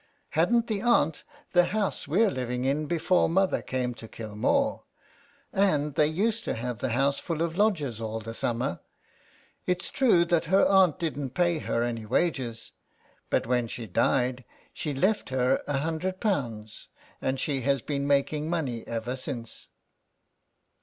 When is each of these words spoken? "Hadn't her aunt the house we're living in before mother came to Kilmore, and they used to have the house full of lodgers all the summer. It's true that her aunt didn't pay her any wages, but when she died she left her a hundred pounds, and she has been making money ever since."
"Hadn't 0.29 0.67
her 0.67 0.83
aunt 0.83 1.23
the 1.51 1.65
house 1.65 2.07
we're 2.07 2.31
living 2.31 2.65
in 2.65 2.87
before 2.87 3.29
mother 3.29 3.61
came 3.61 3.93
to 3.93 4.07
Kilmore, 4.07 4.81
and 5.53 5.93
they 5.93 6.07
used 6.07 6.43
to 6.45 6.55
have 6.55 6.79
the 6.79 6.89
house 6.93 7.19
full 7.19 7.43
of 7.43 7.55
lodgers 7.55 8.01
all 8.01 8.19
the 8.19 8.33
summer. 8.33 8.79
It's 9.67 9.91
true 9.91 10.25
that 10.25 10.45
her 10.45 10.65
aunt 10.65 10.97
didn't 10.97 11.35
pay 11.35 11.59
her 11.59 11.83
any 11.83 12.07
wages, 12.07 12.71
but 13.29 13.45
when 13.45 13.67
she 13.67 13.85
died 13.85 14.43
she 14.73 14.91
left 14.95 15.29
her 15.29 15.61
a 15.67 15.77
hundred 15.77 16.19
pounds, 16.19 16.87
and 17.21 17.39
she 17.39 17.61
has 17.61 17.83
been 17.83 18.07
making 18.07 18.49
money 18.49 18.83
ever 18.87 19.15
since." 19.15 19.67